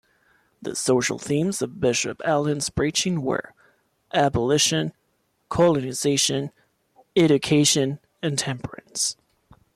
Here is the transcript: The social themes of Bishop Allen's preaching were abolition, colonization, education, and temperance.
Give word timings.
The 0.63 0.75
social 0.75 1.19
themes 1.19 1.61
of 1.61 1.79
Bishop 1.79 2.23
Allen's 2.25 2.71
preaching 2.71 3.21
were 3.21 3.53
abolition, 4.11 4.93
colonization, 5.47 6.49
education, 7.15 7.99
and 8.19 8.35
temperance. 8.35 9.15